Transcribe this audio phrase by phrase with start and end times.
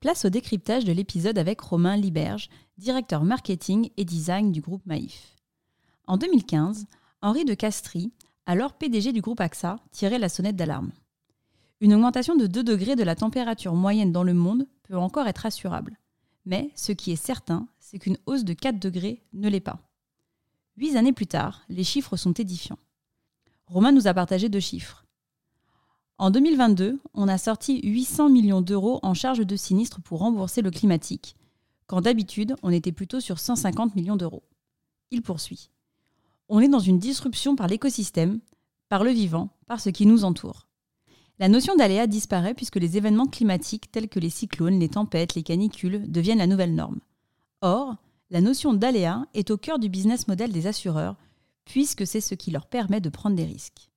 [0.00, 2.48] Place au décryptage de l'épisode avec Romain Liberge,
[2.78, 5.36] directeur marketing et design du groupe Maïf.
[6.06, 6.86] En 2015,
[7.20, 8.10] Henri de Castries,
[8.46, 10.90] alors PDG du groupe AXA, tirait la sonnette d'alarme.
[11.82, 15.44] Une augmentation de 2 degrés de la température moyenne dans le monde peut encore être
[15.44, 15.98] assurable.
[16.46, 19.80] Mais ce qui est certain, c'est qu'une hausse de 4 degrés ne l'est pas.
[20.78, 22.78] Huit années plus tard, les chiffres sont édifiants.
[23.66, 25.04] Romain nous a partagé deux chiffres.
[26.20, 30.70] En 2022, on a sorti 800 millions d'euros en charges de sinistre pour rembourser le
[30.70, 31.34] climatique,
[31.86, 34.42] quand d'habitude on était plutôt sur 150 millions d'euros.
[35.10, 35.70] Il poursuit.
[36.50, 38.40] On est dans une disruption par l'écosystème,
[38.90, 40.66] par le vivant, par ce qui nous entoure.
[41.38, 45.42] La notion d'aléa disparaît puisque les événements climatiques tels que les cyclones, les tempêtes, les
[45.42, 47.00] canicules deviennent la nouvelle norme.
[47.62, 47.96] Or,
[48.28, 51.16] la notion d'aléa est au cœur du business model des assureurs,
[51.64, 53.89] puisque c'est ce qui leur permet de prendre des risques.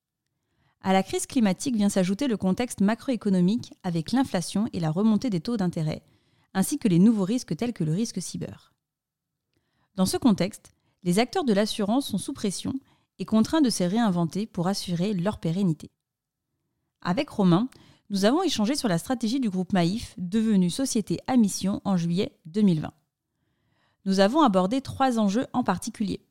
[0.86, 5.40] À la crise climatique vient s'ajouter le contexte macroéconomique avec l'inflation et la remontée des
[5.40, 6.04] taux d'intérêt,
[6.54, 8.74] ainsi que les nouveaux risques tels que le risque cyber.
[9.96, 10.74] Dans ce contexte,
[11.04, 12.74] les acteurs de l'assurance sont sous pression
[13.18, 15.90] et contraints de se réinventer pour assurer leur pérennité.
[17.02, 17.70] Avec Romain,
[18.10, 22.38] nous avons échangé sur la stratégie du groupe Maïf, devenu société à mission en juillet
[22.46, 22.92] 2020.
[24.06, 26.26] Nous avons abordé trois enjeux en particulier.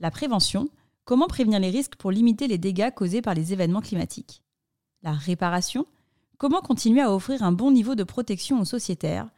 [0.00, 0.68] La prévention,
[1.08, 4.42] Comment prévenir les risques pour limiter les dégâts causés par les événements climatiques?
[5.00, 5.86] La réparation?
[6.36, 9.30] Comment continuer à offrir un bon niveau de protection aux sociétaires?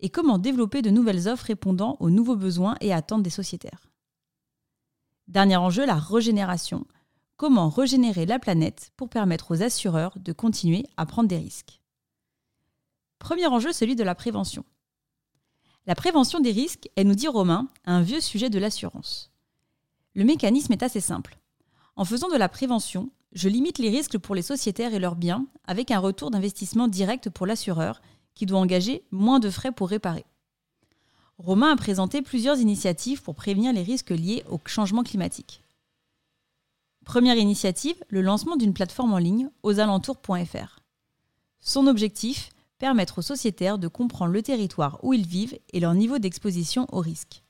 [0.00, 3.88] Et comment développer de nouvelles offres répondant aux nouveaux besoins et attentes des sociétaires?
[5.28, 6.88] Dernier enjeu, la régénération.
[7.36, 11.80] Comment régénérer la planète pour permettre aux assureurs de continuer à prendre des risques?
[13.20, 14.64] Premier enjeu, celui de la prévention.
[15.86, 19.31] La prévention des risques est, nous dit Romain, un vieux sujet de l'assurance.
[20.14, 21.38] Le mécanisme est assez simple.
[21.96, 25.46] En faisant de la prévention, je limite les risques pour les sociétaires et leurs biens
[25.66, 28.02] avec un retour d'investissement direct pour l'assureur
[28.34, 30.24] qui doit engager moins de frais pour réparer.
[31.38, 35.62] Romain a présenté plusieurs initiatives pour prévenir les risques liés au changement climatique.
[37.04, 40.80] Première initiative, le lancement d'une plateforme en ligne aux alentours.fr.
[41.58, 46.18] Son objectif, permettre aux sociétaires de comprendre le territoire où ils vivent et leur niveau
[46.18, 47.42] d'exposition aux risques.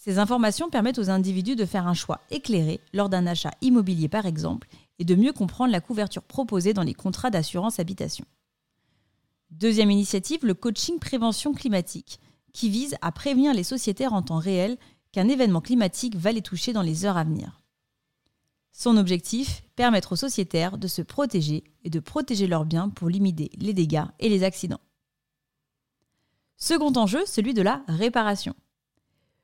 [0.00, 4.24] Ces informations permettent aux individus de faire un choix éclairé lors d'un achat immobilier par
[4.24, 4.66] exemple
[4.98, 8.24] et de mieux comprendre la couverture proposée dans les contrats d'assurance habitation.
[9.50, 12.18] Deuxième initiative, le coaching prévention climatique,
[12.54, 14.78] qui vise à prévenir les sociétaires en temps réel
[15.12, 17.60] qu'un événement climatique va les toucher dans les heures à venir.
[18.72, 23.50] Son objectif, permettre aux sociétaires de se protéger et de protéger leurs biens pour limiter
[23.58, 24.80] les dégâts et les accidents.
[26.56, 28.54] Second enjeu, celui de la réparation.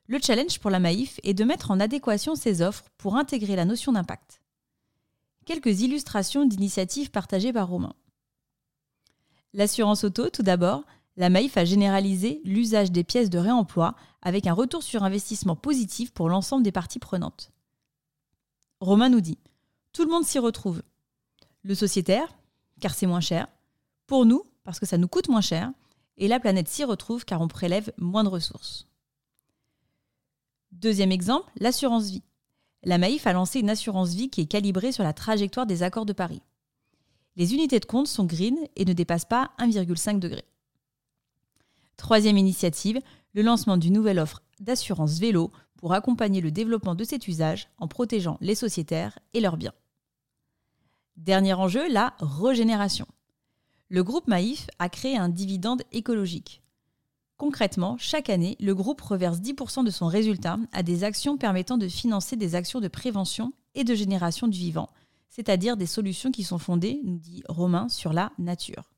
[0.09, 3.65] Le challenge pour la Maïf est de mettre en adéquation ses offres pour intégrer la
[3.65, 4.41] notion d'impact.
[5.45, 7.95] Quelques illustrations d'initiatives partagées par Romain.
[9.53, 10.85] L'assurance auto, tout d'abord,
[11.17, 16.13] la Maïf a généralisé l'usage des pièces de réemploi avec un retour sur investissement positif
[16.13, 17.51] pour l'ensemble des parties prenantes.
[18.81, 19.39] Romain nous dit
[19.93, 20.83] Tout le monde s'y retrouve.
[21.63, 22.29] Le sociétaire,
[22.81, 23.49] car c'est moins cher.
[24.07, 25.73] Pour nous, parce que ça nous coûte moins cher.
[26.19, 28.87] Et la planète s'y retrouve car on prélève moins de ressources.
[30.73, 32.23] Deuxième exemple, l'assurance vie.
[32.83, 36.07] La Maïf a lancé une assurance vie qui est calibrée sur la trajectoire des accords
[36.07, 36.43] de Paris.
[37.37, 40.45] Les unités de compte sont green et ne dépassent pas 1,5 degré.
[41.97, 43.01] Troisième initiative,
[43.35, 47.89] le lancement d'une nouvelle offre d'assurance vélo pour accompagner le développement de cet usage en
[47.89, 49.75] protégeant les sociétaires et leurs biens.
[51.17, 53.07] Dernier enjeu, la régénération.
[53.89, 56.63] Le groupe Maïf a créé un dividende écologique.
[57.37, 61.89] Concrètement, chaque année, le groupe reverse 10% de son résultat à des actions permettant de
[61.89, 64.89] financer des actions de prévention et de génération du vivant,
[65.29, 68.91] c'est-à-dire des solutions qui sont fondées, nous dit Romain, sur la nature.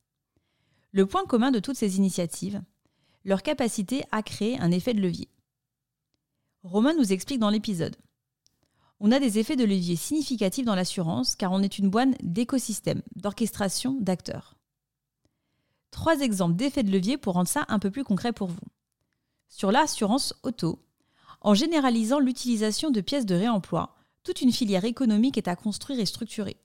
[0.92, 2.62] Le point commun de toutes ces initiatives,
[3.24, 5.28] leur capacité à créer un effet de levier.
[6.62, 7.96] Romain nous explique dans l'épisode.
[9.00, 13.02] On a des effets de levier significatifs dans l'assurance car on est une boîte d'écosystème,
[13.16, 14.57] d'orchestration, d'acteurs.
[15.90, 18.58] Trois exemples d'effets de levier pour rendre ça un peu plus concret pour vous.
[19.48, 20.84] Sur l'assurance auto,
[21.40, 26.06] en généralisant l'utilisation de pièces de réemploi, toute une filière économique est à construire et
[26.06, 26.56] structurer.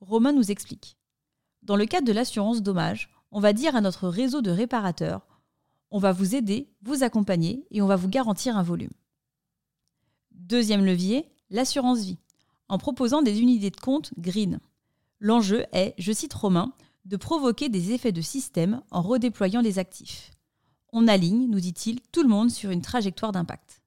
[0.00, 0.96] Romain nous explique.
[1.62, 5.26] Dans le cadre de l'assurance dommage, on va dire à notre réseau de réparateurs
[5.90, 8.92] On va vous aider, vous accompagner et on va vous garantir un volume.
[10.32, 12.18] Deuxième levier, l'assurance vie,
[12.68, 14.58] en proposant des unités de compte green.
[15.20, 16.72] L'enjeu est, je cite Romain,
[17.04, 20.30] de provoquer des effets de système en redéployant les actifs.
[20.92, 23.82] On aligne, nous dit-il, tout le monde sur une trajectoire d'impact.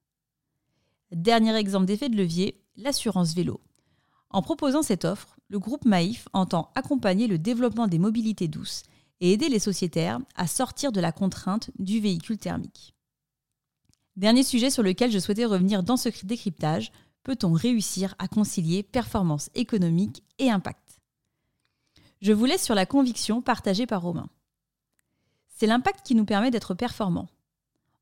[1.12, 3.60] Dernier exemple d'effet de levier, l'assurance vélo.
[4.30, 8.82] En proposant cette offre, le groupe Maïf entend accompagner le développement des mobilités douces
[9.20, 12.94] et aider les sociétaires à sortir de la contrainte du véhicule thermique.
[14.16, 16.90] Dernier sujet sur lequel je souhaitais revenir dans ce décryptage,
[17.22, 20.85] peut-on réussir à concilier performance économique et impact?
[22.20, 24.28] Je vous laisse sur la conviction partagée par Romain.
[25.48, 27.28] C'est l'impact qui nous permet d'être performants.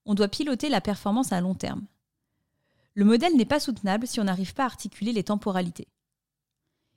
[0.06, 1.84] On doit piloter la performance à long terme.
[2.94, 5.88] Le modèle n'est pas soutenable si on n'arrive pas à articuler les temporalités.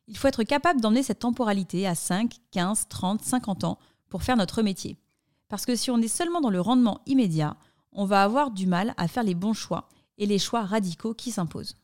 [0.07, 3.79] Il faut être capable d'emmener cette temporalité à 5, 15, 30, 50 ans
[4.09, 4.97] pour faire notre métier.
[5.49, 7.57] Parce que si on est seulement dans le rendement immédiat,
[7.91, 11.31] on va avoir du mal à faire les bons choix et les choix radicaux qui
[11.31, 11.75] s'imposent.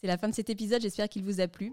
[0.00, 1.72] C'est la fin de cet épisode, j'espère qu'il vous a plu.